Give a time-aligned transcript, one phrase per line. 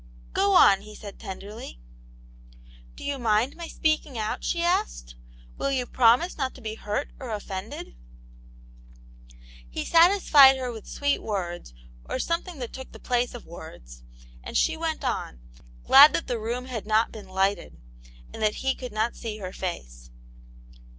[0.33, 1.79] "Go on," he said, tenderly.
[2.95, 5.13] "Do you mind my speaking out?" she asked."
[5.59, 7.93] WiJJ yo\x promise not to b^ Viwxt ot o^^tAsAV^ I06 Aunt Jane's Ilcro,
[9.69, 11.75] He satisfied her with sweet words,
[12.09, 14.01] or something that took the place of words,
[14.43, 15.39] and she went on,
[15.85, 17.77] glad that the room had not been lighted,
[18.33, 20.09] and that he could not see her face.